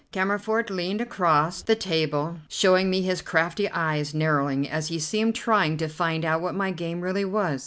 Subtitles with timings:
[0.11, 5.77] Cammerford leaned across the table, showing me his crafty eyes narrowing as he seemed trying
[5.77, 7.59] to find out what my game really was.